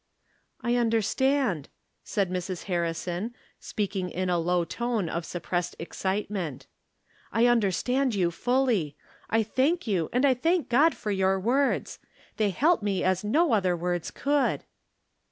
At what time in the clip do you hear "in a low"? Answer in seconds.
4.09-4.65